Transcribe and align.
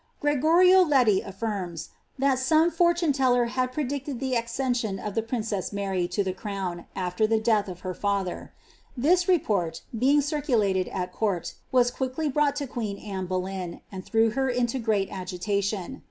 Gregorio 0.19 0.81
Leti 0.83 1.21
affirms, 1.21 1.89
that 2.17 2.39
some 2.39 2.71
fortune 2.71 3.13
teller 3.13 3.45
had 3.45 3.71
predicted 3.71 4.19
the 4.19 4.33
accession 4.33 4.97
of 4.97 5.13
the 5.13 5.21
princess 5.21 5.71
Mary 5.71 6.07
to 6.07 6.23
the 6.23 6.33
crown, 6.33 6.87
after 6.95 7.27
the 7.27 7.37
death 7.39 7.67
of 7.67 7.81
her 7.81 7.95
lather. 8.03 8.51
This 8.97 9.25
repoit, 9.25 9.81
being 9.95 10.19
circulated 10.21 10.87
at 10.87 11.13
court, 11.13 11.53
was 11.71 11.91
quickly 11.91 12.27
brought 12.29 12.55
to 12.55 12.65
queen 12.65 12.97
Anne 12.97 13.27
Boleya, 13.27 13.81
and 13.91 14.03
threw 14.03 14.31
her 14.31 14.49
into 14.49 14.79
great 14.79 15.07
agitation. 15.11 15.99